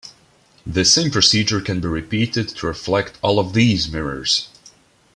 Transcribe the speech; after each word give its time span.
This 0.65 0.91
same 0.91 1.11
procedure 1.11 1.61
can 1.61 1.79
be 1.79 1.87
repeated 1.87 2.49
to 2.49 2.65
reflect 2.65 3.19
all 3.21 3.37
of 3.37 3.53
these 3.53 3.87
mirrors. 3.91 4.47